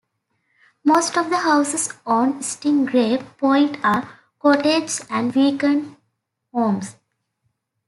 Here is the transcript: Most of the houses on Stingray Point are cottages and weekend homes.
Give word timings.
Most 0.83 1.15
of 1.15 1.29
the 1.29 1.37
houses 1.37 1.93
on 2.07 2.39
Stingray 2.39 3.23
Point 3.37 3.77
are 3.83 4.09
cottages 4.39 5.05
and 5.11 5.31
weekend 5.35 5.95
homes. 6.51 6.95